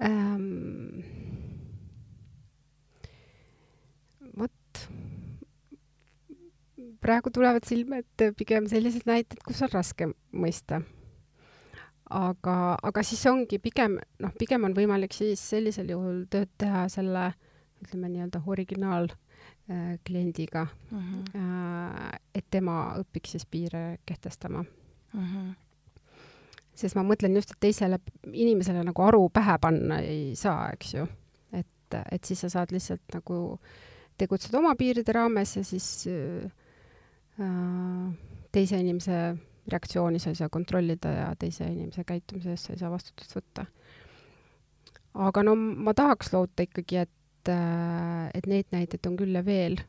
[0.01, 1.01] Ähm,?
[4.37, 4.87] vot
[7.01, 10.81] praegu tulevad silme ette pigem sellised näited, kus on raske mõista.
[12.09, 17.33] aga, aga siis ongi pigem, noh, pigem on võimalik siis sellisel juhul tööd teha selle,
[17.83, 22.19] ütleme nii-öelda originaal äh, kliendiga mm, -hmm.
[22.33, 25.23] et tema õpiks siis piire kehtestama mm.
[25.23, 25.53] -hmm.
[26.77, 27.99] Sest ma mõtlen just, et teisele
[28.31, 31.07] inimesele nagu aru pähe panna ei saa, eks ju.
[31.57, 33.59] et, et siis sa saad lihtsalt nagu
[34.17, 36.47] tegutseda oma piiride raames ja siis äh,
[38.51, 39.19] teise inimese
[39.67, 43.65] reaktsiooni sa ei saa kontrollida ja teise inimese käitumise eest sa ei saa vastutust võtta.
[45.27, 49.79] aga no ma tahaks loota ikkagi, et, äh, et neid näiteid on küll ja veel,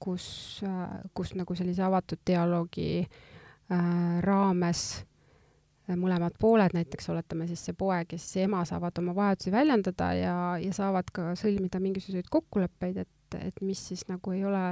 [0.00, 5.04] kus, äh, kus nagu sellise avatud dialoogi äh, raames
[5.96, 10.12] mõlemad pooled, näiteks oletame siis see poeg ja siis see ema saavad oma vajadusi väljendada
[10.16, 14.64] ja, ja saavad ka sõlmida mingisuguseid kokkuleppeid, et, et mis siis nagu ei ole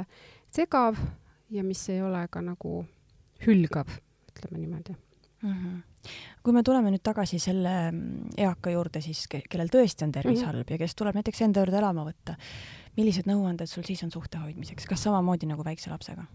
[0.52, 1.00] segav
[1.50, 2.84] ja mis ei ole ka nagu
[3.46, 3.90] hülgav,
[4.32, 4.96] ütleme niimoodi
[5.42, 5.52] mm.
[5.52, 6.10] -hmm.
[6.42, 10.44] kui me tuleme nüüd tagasi selle mm, eaka juurde siis, kellel tõesti on tervis mm
[10.44, 10.56] -hmm.
[10.56, 12.36] halb ja kes tuleb näiteks enda juurde elama võtta,
[12.96, 16.26] millised nõuanded sul siis on suhte hoidmiseks, kas samamoodi nagu väikse lapsega?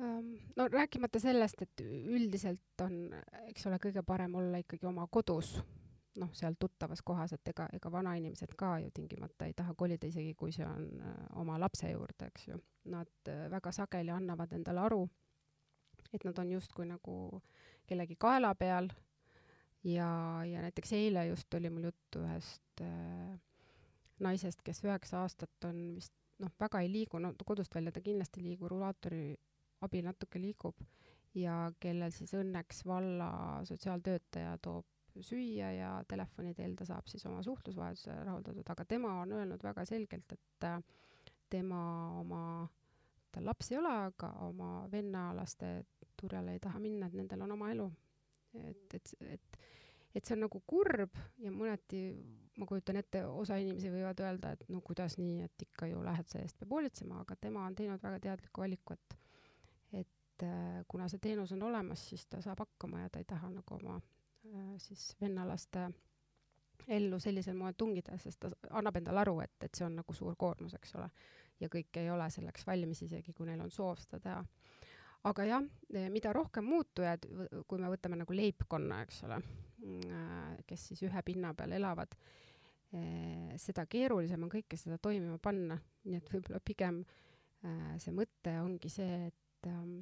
[0.00, 3.08] Ähm, no rääkimata sellest, et üldiselt on,
[3.48, 5.56] eks ole, kõige parem olla ikkagi oma kodus
[6.18, 10.34] noh, seal tuttavas kohas, et ega, ega vanainimesed ka ju tingimata ei taha kolida, isegi
[10.38, 12.58] kui see on äh, oma lapse juurde, eks ju.
[12.92, 15.02] Nad äh, väga sageli annavad endale aru,
[16.12, 17.42] et nad on justkui nagu
[17.88, 18.88] kellegi kaela peal
[19.84, 20.08] ja,
[20.46, 23.34] ja näiteks eile just oli mul juttu ühest äh,
[24.24, 28.40] naisest, kes üheksa aastat on vist noh, väga ei liigu, no kodust välja ta kindlasti
[28.40, 29.36] ei liigu, rulaatori
[29.84, 30.80] abil natuke liigub
[31.38, 33.30] ja kellel siis õnneks valla
[33.68, 34.86] sotsiaaltöötaja toob
[35.20, 39.84] süüa ja telefoni teel ta saab siis oma suhtlusvajaduse rahuldatud, aga tema on öelnud väga
[39.88, 40.78] selgelt, et äh,
[41.50, 41.80] tema
[42.20, 42.42] oma,
[43.32, 45.72] tal lapsi ei ole, aga oma venna laste
[46.20, 47.88] turjale ei taha minna, et nendel on oma elu.
[48.64, 49.58] et, et, et,
[50.14, 52.02] et see on nagu kurb ja mõneti
[52.58, 56.42] ma kujutan ette, osa inimesi võivad öelda, et no kuidas nii, et ikka ju lähedase
[56.42, 59.18] eest peab hoolitsema, aga tema on teinud väga teadliku valiku, et
[60.38, 63.50] et äh, kuna see teenus on olemas, siis ta saab hakkama ja ta ei taha
[63.50, 65.88] nagu oma äh, siis vennalaste
[66.88, 70.36] ellu sellisel moel tungida, sest ta annab endale aru, et, et see on nagu suur
[70.38, 71.08] koormus, eks ole.
[71.60, 74.44] ja kõik ei ole selleks valmis, isegi kui neil on soov seda teha.
[75.28, 75.64] aga jah,
[76.14, 77.26] mida rohkem muutujaid,
[77.66, 79.40] kui me võtame nagu leibkonna, eks ole,
[79.82, 82.14] mm, kes siis ühe pinna peal elavad,
[83.58, 87.02] seda keerulisem on kõike seda toimima panna, nii et võib-olla pigem
[87.98, 89.98] see mõte ongi see, et ähm,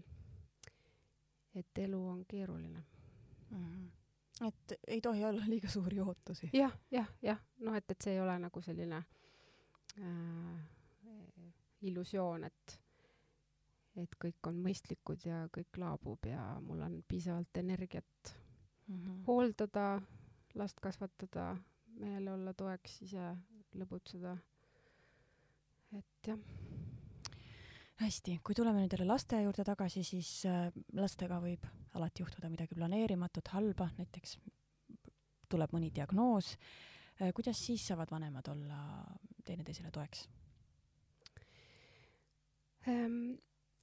[1.57, 2.83] et elu on keeruline
[3.51, 3.65] mm.
[3.65, 3.87] -hmm
[4.45, 6.59] et ei tohi olla liiga suuri ootusi ja,.
[6.61, 8.99] jah, jah, jah, noh, et, et see ei ole nagu selline
[10.03, 10.67] äh,
[11.89, 12.77] illusioon, et,
[14.03, 18.35] et kõik on mõistlikud ja kõik laabub ja mul on piisavalt energiat
[18.87, 19.25] mm -hmm.
[19.27, 20.03] hooldada,
[20.55, 23.37] last kasvatada, mehele olla toeks, ise
[23.75, 24.37] lõbutseda.
[25.93, 26.39] et jah
[28.01, 31.65] hästi, kui tuleme nüüd jälle laste juurde tagasi, siis äh, lastega võib
[31.97, 34.37] alati juhtuda midagi planeerimatut, halba, näiteks
[35.49, 36.53] tuleb mõni diagnoos.
[37.21, 38.81] Äh, kuidas siis saavad vanemad olla
[39.45, 40.27] teineteisele toeks?
[42.87, 43.35] Ehm,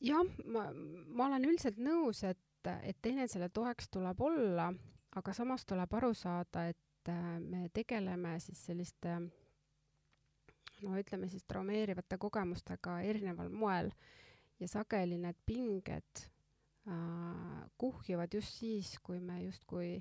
[0.03, 4.69] jah, ma, ma olen üldiselt nõus, et, et teineteisele toeks tuleb olla,
[5.17, 9.17] aga samas tuleb aru saada, et äh, me tegeleme siis selliste
[10.83, 13.91] no ütleme siis traumeerivate kogemustega erineval moel
[14.59, 16.23] ja sageli need pinged
[16.87, 19.97] äh, kuhjuvad just siis, kui me justkui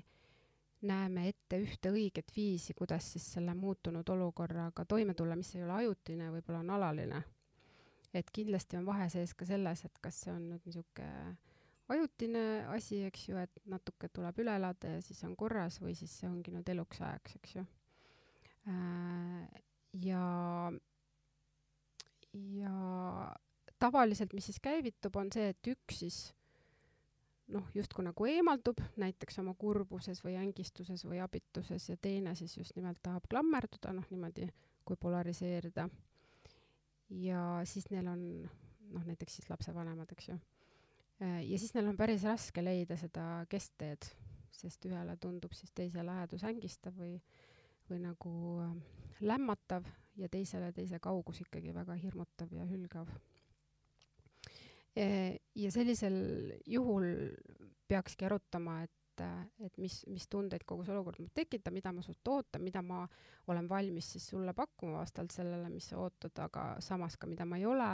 [0.83, 5.77] näeme ette ühte õiget viisi, kuidas siis selle muutunud olukorraga toime tulla, mis ei ole
[5.79, 7.23] ajutine, võib-olla on alaline.
[8.13, 11.37] et kindlasti on vahe sees ka selles, et kas see on nüüd niisugune
[11.89, 16.13] ajutine asi, eks ju, et natuke tuleb üle elada ja siis on korras või siis
[16.19, 17.65] see ongi nüüd eluks ajaks, eks ju
[18.69, 19.63] äh,
[19.93, 20.71] ja,
[22.33, 22.77] ja
[23.79, 26.19] tavaliselt, mis siis käivitub, on see, et üks siis
[27.53, 32.75] noh, justkui nagu eemaldub näiteks oma kurbuses või ängistuses või abituses ja teine siis just
[32.77, 34.47] nimelt tahab klammerduda, noh niimoodi,
[34.85, 35.89] kui polariseerida.
[37.09, 38.25] ja siis neil on
[38.93, 40.39] noh, näiteks siis lapsevanemad, eks ju.
[41.19, 44.09] ja siis neil on päris raske leida seda keskteed,
[44.51, 47.17] sest ühele tundub siis teise lähedus ängistav või
[47.89, 49.87] või nagu äh, lämmatav
[50.19, 53.09] ja teisele teise kaugus ikkagi väga hirmutav ja hülgav.
[54.95, 55.05] E,
[55.55, 56.17] ja sellisel
[56.69, 57.07] juhul
[57.89, 59.23] peakski arutama, et,
[59.65, 63.01] et mis, mis tundeid kogu see olukord mul tekitab, mida ma sult ootan, mida ma
[63.49, 67.57] olen valmis siis sulle pakkuma vastavalt sellele, mis sa ootad, aga samas ka, mida ma
[67.61, 67.89] ei ole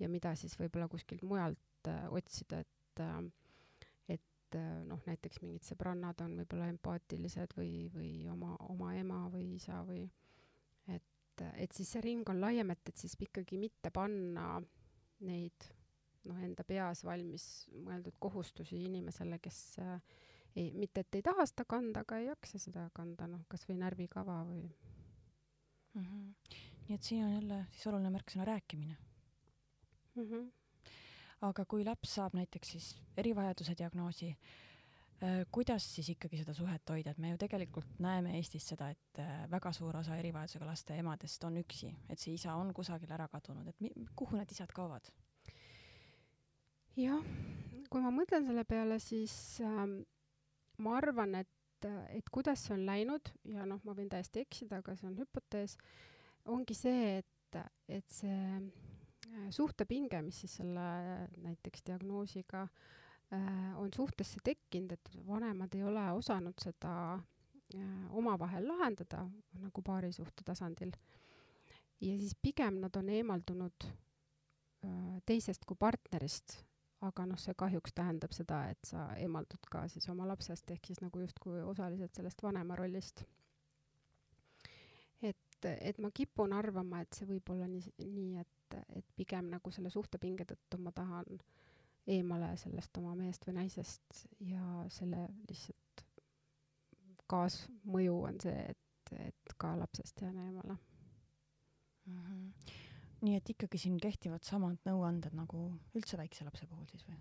[0.00, 3.22] ja mida siis võib-olla kuskilt mujalt äh, otsida, et äh,
[4.58, 10.08] noh, näiteks mingid sõbrannad on võib-olla empaatilised või, või oma, oma ema või isa või
[10.88, 14.60] et, et siis see ring on laiem, et, et siis ikkagi mitte panna
[15.26, 15.68] neid
[16.28, 19.98] noh, enda peas valmis mõeldud kohustusi inimesele, kes äh,
[20.54, 23.80] ei, mitte et ei taha seda kanda, aga ei jaksa seda kanda, noh, kas või
[23.80, 26.04] närvikava või mm.
[26.04, 26.56] -hmm.
[26.88, 28.96] nii et siin on jälle siis oluline märksõna rääkimine
[30.14, 30.24] mm.
[30.24, 30.48] -hmm
[31.40, 34.69] aga kui laps saab näiteks siis erivajaduse diagnoosi, äh,
[35.52, 39.44] kuidas siis ikkagi seda suhet hoida, et me ju tegelikult näeme Eestis seda, et äh,
[39.52, 43.68] väga suur osa erivajadusega laste emadest on üksi, et see isa on kusagile ära kadunud,
[43.68, 45.10] et kuhu need isad kaovad?
[47.00, 47.20] jah,
[47.92, 49.82] kui ma mõtlen selle peale, siis äh,
[50.80, 54.96] ma arvan, et, et kuidas see on läinud ja noh, ma võin täiesti eksida, aga
[54.96, 55.76] see on hüpotees,
[56.48, 58.40] ongi see, et, et see
[59.30, 60.84] Äh, suhtepinge, mis siis selle
[61.44, 62.70] näiteks diagnoosiga äh,
[63.76, 69.22] on suhtesse tekkinud, et vanemad ei ole osanud seda äh, omavahel lahendada
[69.60, 70.90] nagu paarisuhte tasandil.
[72.00, 73.86] ja siis pigem nad on eemaldunud
[75.26, 76.54] teisest kui partnerist,
[77.04, 81.02] aga noh, see kahjuks tähendab seda, et sa eemaldud ka siis oma lapsest ehk siis
[81.04, 83.24] nagu justkui osaliselt sellest vanema rollist.
[85.20, 89.90] et ma kipun arvama, et see võib olla nii, nii, et, et pigem nagu selle
[89.92, 91.26] suhtepinge tõttu ma tahan
[92.10, 96.04] eemale sellest oma mehest või naisest ja selle lihtsalt
[97.30, 100.74] kaasmõju on see, et, et ka lapsest jään eemale
[102.06, 102.22] mm.
[102.22, 102.72] -hmm.
[103.26, 107.20] nii et ikkagi siin kehtivad samad nõuanded nagu üldse väikse lapse puhul siis või?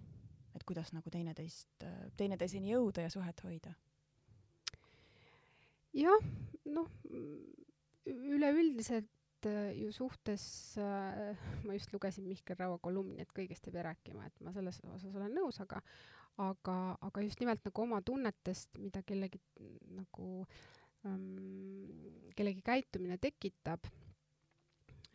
[0.56, 1.86] et kuidas nagu teineteist,
[2.18, 3.74] teineteiseni jõuda ja suhet hoida?
[5.94, 6.26] jah,
[6.66, 6.90] noh,
[8.06, 9.10] üleüldiselt
[9.48, 10.44] ju suhtes
[10.82, 14.82] äh,, ma just lugesin Mihkel Raua kolumni, et kõigest ei pea rääkima, et ma selles
[14.84, 15.82] osas olen nõus, aga
[16.40, 19.42] aga, aga just nimelt nagu oma tunnetest, mida kellegi
[19.96, 20.28] nagu
[21.08, 23.88] ähm, kellegi käitumine tekitab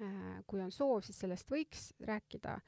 [0.00, 2.58] äh,, kui on soov, siis sellest võiks rääkida.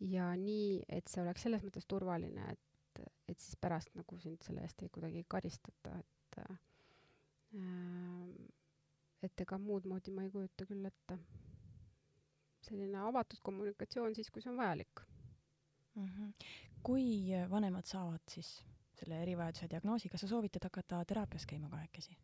[0.00, 4.64] Ja nii, et see oleks selles mõttes turvaline, et, et siis pärast nagu sind selle
[4.64, 6.54] eest ei kuidagi karistata, et äh,
[9.22, 11.18] et ega muud moodi ma ei kujuta küll ette.
[12.60, 15.00] selline avatud kommunikatsioon siis, kui see on vajalik
[15.94, 16.06] mm.
[16.06, 16.32] -hmm.
[16.82, 18.64] kui vanemad saavad siis
[19.00, 22.16] selle erivajaduse diagnoosi, kas sa soovitad hakata teraapias käima kahekesi?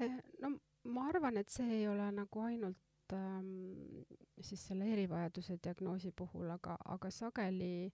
[0.00, 0.50] Eh, no
[0.84, 4.02] ma arvan, et see ei ole nagu ainult ähm,
[4.40, 7.92] siis selle erivajaduse diagnoosi puhul, aga, aga sageli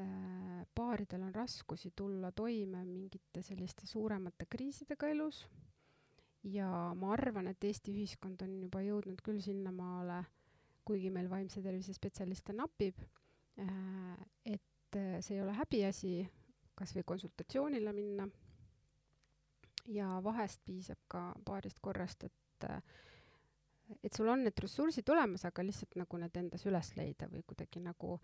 [0.00, 5.44] äh, paaridel on raskusi tulla toime mingite selliste suuremate kriisidega elus
[6.44, 10.20] ja ma arvan, et Eesti ühiskond on juba jõudnud küll sinnamaale,
[10.84, 13.00] kuigi meil vaimse tervise spetsialiste napib,
[13.60, 16.14] äh, et äh, see ei ole häbiasi
[16.74, 18.28] kas või konsultatsioonile minna.
[19.92, 22.80] Ja vahest piisab ka paarist korrast, et äh,
[24.02, 27.82] et sul on need ressursid olemas, aga lihtsalt nagu need endas üles leida või kuidagi
[27.84, 28.16] nagu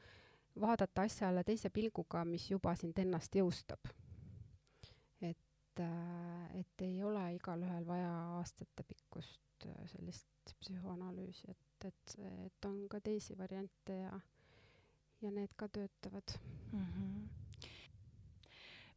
[0.61, 3.92] vaadata asjale teise pilguga, mis juba sind ennast jõustab
[5.80, 12.16] et, äh, et ei ole igalühel vaja aastatepikkust äh, sellist psühhoanalüüsi, et, et,
[12.46, 14.20] et on ka teisi variante ja,
[15.22, 16.38] ja need ka töötavad.
[16.72, 16.86] Mm.
[16.86, 17.28] -hmm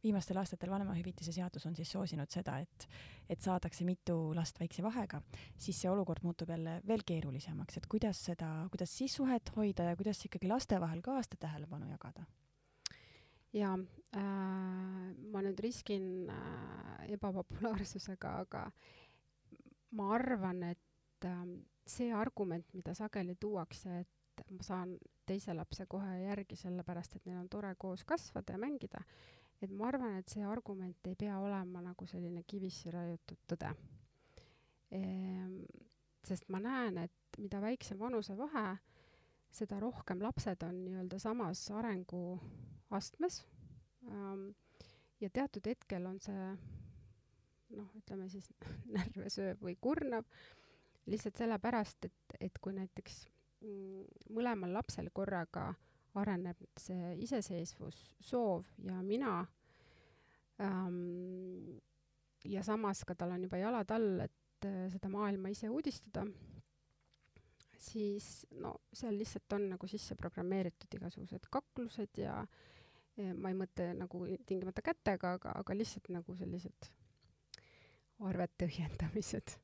[0.04, 2.88] viimastel aastatel vanemahüvitise seadus on siis soosinud seda, et,
[3.28, 5.22] et saadakse mitu last väikse vahega,
[5.56, 9.96] siis see olukord muutub jälle veel keerulisemaks, et kuidas seda, kuidas siis suhet hoida ja
[9.96, 12.26] kuidas ikkagi laste vahel ka aasta tähelepanu jagada
[13.54, 13.74] ja
[14.16, 18.64] äh, ma nüüd riskin äh, ebapopulaarsusega, aga
[19.94, 21.46] ma arvan, et äh,
[21.86, 27.44] see argument, mida sageli tuuakse, et ma saan teise lapse kohe järgi, sellepärast et neil
[27.44, 29.04] on tore koos kasvada ja mängida,
[29.62, 33.70] et ma arvan, et see argument ei pea olema nagu selline kivisse raiutud tõde
[34.90, 35.60] ehm,.
[36.24, 38.78] sest ma näen, et mida väiksem vanusevahe,
[39.54, 41.60] seda rohkem lapsed on nii-öelda samas
[42.94, 43.44] arenguastmes
[44.10, 44.50] ähm,.
[45.20, 46.56] ja teatud hetkel on see
[47.74, 48.50] noh, ütleme siis
[48.96, 50.26] närve sööv või kurnav
[51.06, 53.26] lihtsalt sellepärast, et, et kui näiteks
[53.60, 55.72] mm, mõlemal lapsel korraga
[56.14, 59.44] areneb see iseseisvus, soov ja mina
[60.60, 61.80] ähm,.
[62.44, 66.26] ja samas ka tal on juba jalad all, et äh, seda maailma ise uudistada
[67.84, 72.46] siis no seal lihtsalt on nagu sisse programmeeritud igasugused kaklused ja, ja
[73.16, 76.88] ma ei mõtle nagu tingimata kätega, aga, aga lihtsalt nagu sellised
[78.24, 79.58] arvete õiendamised.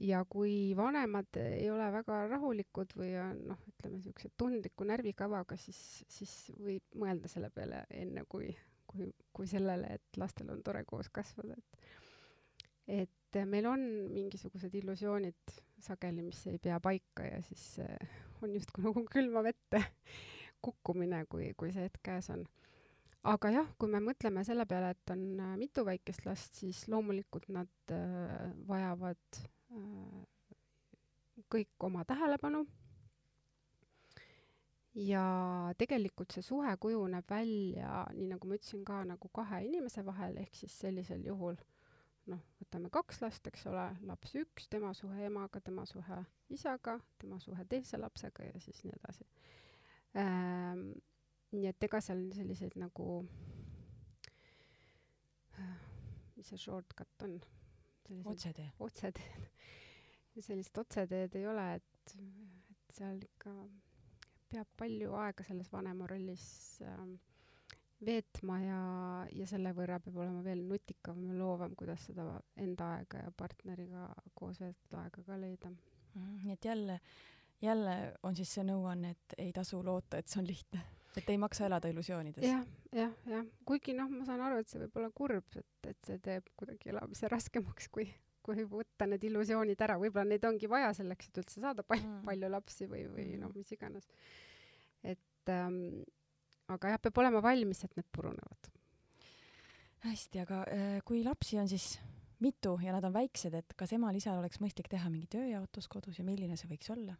[0.00, 5.80] ja kui vanemad ei ole väga rahulikud või on noh, ütleme niisuguse tundliku närvikavaga, siis,
[6.08, 8.48] siis võib mõelda selle peale enne, kui,
[8.88, 11.90] kui, kui sellele, et lastel on tore koos kasvada, et
[12.90, 17.76] et meil on mingisugused illusioonid sageli, mis ei pea paika ja siis
[18.42, 19.84] on justkui nagu külma vette
[20.62, 22.44] kukkumine, kui, kui see hetk käes on.
[23.30, 27.48] aga jah, kui me mõtleme selle peale, et on äh, mitu väikest last, siis loomulikult
[27.52, 30.20] nad äh, vajavad äh,
[31.50, 32.66] kõik oma tähelepanu.
[34.94, 35.24] ja
[35.78, 40.56] tegelikult see suhe kujuneb välja, nii nagu ma ütlesin ka, nagu kahe inimese vahel, ehk
[40.58, 41.60] siis sellisel juhul
[42.30, 47.40] noh, võtame kaks last, eks ole, laps üks, tema suhe emaga, tema suhe isaga, tema
[47.42, 49.26] suhe teise lapsega ja siis nii edasi.
[50.14, 53.06] Nii et ega seal selliseid nagu
[55.58, 55.76] äh,,
[56.36, 57.38] mis see shortcut on?
[58.24, 58.72] otsetee.
[58.80, 59.48] otseteed.
[60.48, 63.54] sellist otseteed ei ole, et, et seal ikka
[64.50, 66.44] peab palju aega selles vanema rollis
[66.82, 67.14] ähm,
[68.06, 68.80] veetma ja,
[69.36, 72.24] ja selle võrra peab olema veel nutikam ja loovam, kuidas seda
[72.60, 76.38] enda aega ja partneriga koos veetud aega ka leida mm,.
[76.44, 76.98] nii et jälle,
[77.62, 80.80] jälle on siis see nõuanne, et ei tasu loota, et see on lihtne,
[81.16, 82.58] et ei maksa elada illusioonides ja,.
[82.58, 85.98] jah, jah, jah, kuigi noh, ma saan aru, et see võib olla kurb, et, et
[86.06, 88.06] see teeb kuidagi elamise raskemaks, kui,
[88.42, 92.22] kui võtta need illusioonid ära, võib-olla neid ongi vaja selleks, et üldse saada pal Mm.
[92.24, 93.40] palju lapsi või, või Mhm.
[93.44, 94.08] noh, mis iganes.
[95.02, 96.02] et ähm,
[96.68, 98.70] aga jah, peab olema valmis, et need purunevad.
[100.04, 101.98] hästi, aga äh, kui lapsi on siis
[102.40, 106.24] mitu ja nad on väiksed, et kas emal-isal oleks mõistlik teha mingi tööjaotus kodus ja
[106.24, 107.16] milline see võiks olla?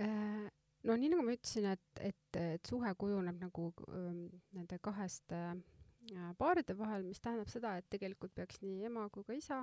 [0.00, 0.50] Äh,
[0.84, 4.26] no nii nagu ma ütlesin, et, et, et suhe kujuneb nagu ähm,
[4.56, 9.36] nende kaheste äh, paaride vahel, mis tähendab seda, et tegelikult peaks nii ema kui ka
[9.38, 9.62] isa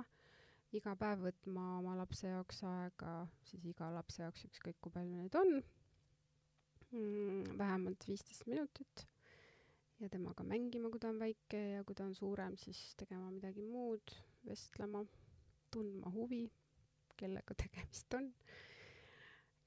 [0.72, 3.12] iga päev võtma oma lapse jaoks aega,
[3.44, 9.04] siis iga lapse jaoks ükskõik kui palju neid on mm,, vähemalt viisteist minutit
[10.00, 13.62] ja temaga mängima, kui ta on väike ja kui ta on suurem, siis tegema midagi
[13.62, 14.16] muud,
[14.48, 15.04] vestlema,
[15.70, 16.46] tundma huvi,
[17.20, 18.32] kellega tegemist on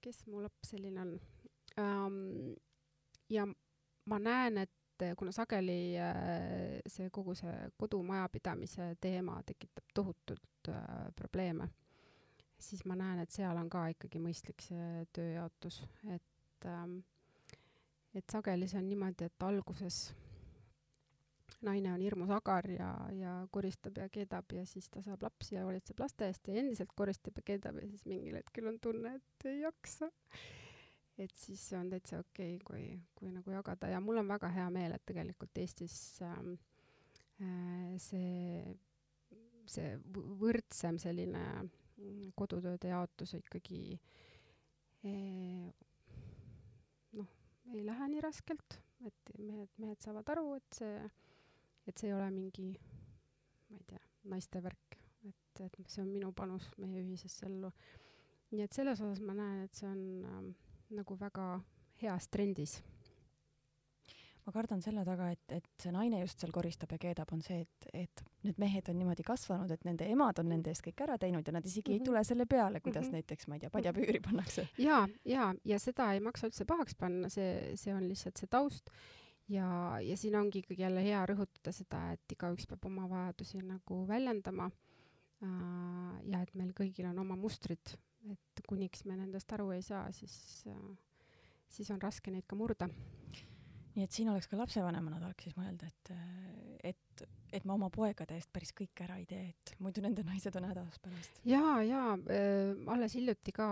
[0.05, 1.13] kes mu laps selline on
[1.81, 2.55] um,.
[3.29, 3.47] ja
[4.05, 11.67] ma näen, et kuna sageli äh, see kogu see kodumajapidamise teema tekitab tohutult äh, probleeme,
[12.59, 15.81] siis ma näen, et seal on ka ikkagi mõistlik see tööjaotus,
[16.13, 16.99] et ähm,
[18.15, 20.13] et sageli see on niimoodi, et alguses
[21.61, 25.63] naine on hirmus agar ja, ja koristab ja keedab ja siis ta saab lapsi ja
[25.65, 29.47] hoolitseb laste eest ja endiselt koristab ja keedab ja siis mingil hetkel on tunne, et
[29.49, 30.09] ei jaksa.
[31.17, 34.67] et siis on täitsa okei okay,, kui, kui nagu jagada ja mul on väga hea
[34.69, 36.55] meel, et tegelikult Eestis ähm,
[37.41, 38.75] äh, see,
[39.65, 43.99] see võ- võrdsem selline mm, kodutööde jaotus ikkagi
[45.05, 45.69] eh,
[47.15, 47.29] noh,
[47.73, 50.97] ei lähe nii raskelt, et mehed, mehed saavad aru, et see,
[51.87, 52.71] et see ei ole mingi,
[53.69, 57.71] ma ei tea, naiste värk, et, et see on minu panus meie ühisesse ellu.
[58.51, 60.51] nii et selles osas ma näen, et see on ähm,
[60.95, 61.61] nagu väga
[62.01, 62.81] heas trendis.
[64.45, 67.63] ma kardan selle taga, et, et see naine just seal koristab ja keedab, on see,
[67.65, 71.15] et, et need mehed on niimoodi kasvanud, et nende emad on nende eest kõik ära
[71.17, 71.93] teinud ja nad isegi mm -hmm.
[71.93, 72.05] ei Mhm.
[72.05, 73.09] tule selle peale, kuidas mm.
[73.09, 73.13] -hmm.
[73.13, 74.67] näiteks, ma ei tea, padjapüüri pannakse.
[74.77, 78.89] ja, ja, ja seda ei maksa üldse pahaks panna, see, see on lihtsalt see taust
[79.51, 79.67] ja,
[80.01, 84.71] ja siin ongi ikkagi jälle hea rõhutada seda, et igaüks peab oma vajadusi nagu väljendama.
[86.25, 87.95] ja et meil kõigil on oma mustrid,
[88.31, 90.65] et kuniks me nendest aru ei saa, siis,
[91.69, 92.87] siis on raske neid ka murda.
[93.95, 96.13] nii et siin oleks ka lapsevanemana tark siis mõelda, et,
[96.83, 100.55] et, et ma oma poegade eest päris kõike ära ei tee, et muidu nende naised
[100.59, 101.39] on hädas pärast.
[101.47, 103.67] ja, ja äh, alles hiljuti ka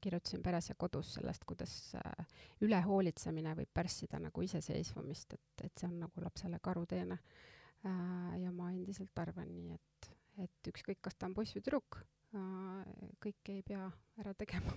[0.00, 5.90] kirjutasin Peres ja kodus sellest, kuidas äh, ülehoolitsemine võib pärssida nagu iseseisvumist, et, et see
[5.90, 8.38] on nagu lapsele karuteene äh,.
[8.42, 10.12] ja ma endiselt arvan nii, et,
[10.46, 13.90] et ükskõik, kas ta on poiss või tüdruk äh,, kõike ei pea
[14.22, 14.74] ära tegema.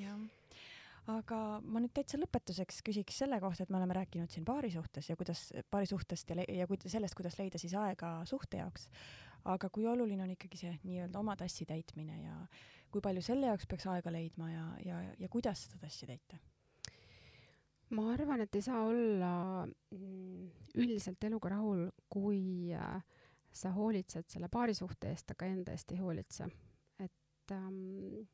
[0.00, 0.18] jah
[1.12, 5.10] aga ma nüüd täitsa lõpetuseks küsiks selle kohta, et me oleme rääkinud siin paari suhtes
[5.10, 8.88] ja kuidas, paari suhtest ja, ja kuid, sellest, kuidas leida siis aega suhte jaoks.
[9.46, 12.34] aga kui oluline on ikkagi see nii-öelda oma tassi täitmine ja
[12.90, 16.38] kui palju selle jaoks peaks aega leidma ja, ja, ja kuidas seda tassi täita?
[17.94, 19.32] ma arvan, et ei saa olla
[19.66, 20.48] mm,
[20.82, 22.98] üldiselt eluga rahul, kui äh,
[23.54, 26.48] sa hoolitsed selle paarisuhte eest, aga enda eest ei hoolitse.
[26.98, 28.26] et ähm,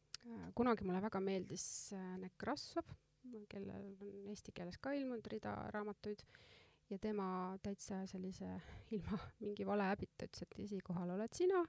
[0.54, 1.64] kunagi mulle väga meeldis
[1.96, 2.86] äh, Nekrassov,
[3.50, 6.24] kellel on eesti keeles ka ilmunud rida raamatuid
[6.90, 7.26] ja tema
[7.62, 8.48] täitsa sellise
[8.96, 11.62] ilma mingi vale häbita ütles, et esikohal oled sina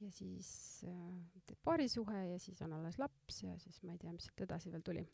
[0.00, 0.48] ja siis
[0.88, 4.44] äh, teed paarisuhe ja siis on alles laps ja siis ma ei tea, mis sealt
[4.48, 5.06] edasi veel tuli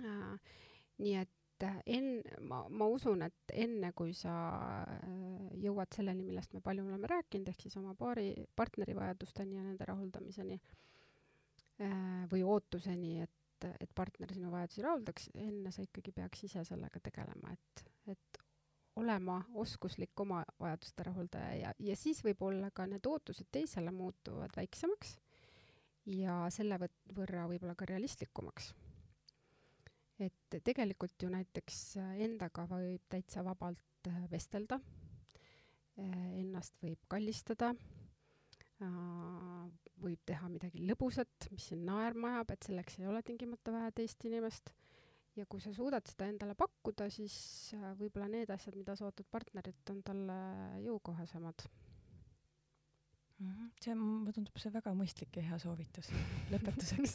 [0.00, 0.56] äh,.
[1.00, 4.34] nii et äh, enn-, ma, ma usun, et enne kui sa
[4.96, 9.66] äh, jõuad selleni, millest me palju oleme rääkinud, ehk siis oma paari, partneri vajadusteni ja
[9.66, 10.89] nende rahuldamiseni äh,
[12.30, 17.54] või ootuseni, et, et partner sinu vajadusi rahuldaks, enne sa ikkagi peaks ise sellega tegelema,
[17.54, 18.40] et, et
[19.00, 25.16] olema oskuslik oma vajaduste rahuldaja ja, ja siis võib-olla ka need ootused teisele muutuvad väiksemaks
[26.10, 26.78] ja selle
[27.14, 28.72] võrra võib-olla ka realistlikumaks.
[30.20, 34.80] et tegelikult ju näiteks endaga võib täitsa vabalt äh, vestelda,
[35.96, 37.74] ennast võib kallistada,
[40.00, 44.24] võib teha midagi lõbusat, mis sind naerma ajab, et selleks ei ole tingimata vaja teist
[44.24, 44.72] inimest
[45.38, 47.34] ja kui sa suudad seda endale pakkuda, siis
[47.76, 50.40] äh, võib-olla need asjad, mida sa ootad partnerilt, on talle
[50.86, 51.68] jõukohasemad.
[53.40, 53.70] Mhm.
[53.80, 56.10] see, mulle tundub see väga mõistlik ja hea soovitus
[56.52, 57.14] lõpetuseks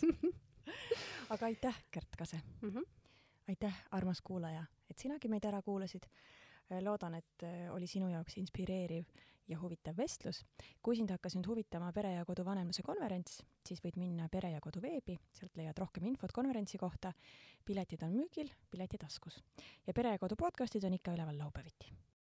[1.34, 2.72] aga aitäh, Gert Kase mm!
[2.72, 2.88] -hmm.
[3.54, 6.10] aitäh, armas kuulaja, et sinagi meid ära kuulasid.
[6.82, 9.06] loodan, et äh, oli sinu jaoks inspireeriv
[9.48, 10.44] ja huvitav vestlus.
[10.82, 14.62] kui sind hakkas nüüd huvitama Pere ja Kodu vanemluse konverents, siis võid minna Pere ja
[14.62, 17.14] Kodu veebi, sealt leiad rohkem infot konverentsi kohta.
[17.66, 19.44] piletid on müügil, piletitaskus
[19.88, 22.05] ja Pere ja Kodu podcastid on ikka üleval laupäeviti